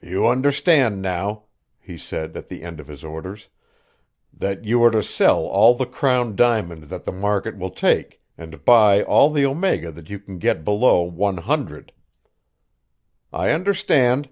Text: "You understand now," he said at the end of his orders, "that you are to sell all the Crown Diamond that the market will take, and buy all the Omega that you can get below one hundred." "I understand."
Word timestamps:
"You 0.00 0.26
understand 0.26 1.02
now," 1.02 1.42
he 1.78 1.98
said 1.98 2.34
at 2.34 2.48
the 2.48 2.62
end 2.62 2.80
of 2.80 2.86
his 2.88 3.04
orders, 3.04 3.48
"that 4.32 4.64
you 4.64 4.82
are 4.82 4.90
to 4.90 5.02
sell 5.02 5.40
all 5.40 5.74
the 5.74 5.84
Crown 5.84 6.34
Diamond 6.34 6.84
that 6.84 7.04
the 7.04 7.12
market 7.12 7.58
will 7.58 7.68
take, 7.68 8.22
and 8.38 8.64
buy 8.64 9.02
all 9.02 9.28
the 9.28 9.44
Omega 9.44 9.92
that 9.92 10.08
you 10.08 10.18
can 10.18 10.38
get 10.38 10.64
below 10.64 11.02
one 11.02 11.36
hundred." 11.36 11.92
"I 13.34 13.50
understand." 13.50 14.30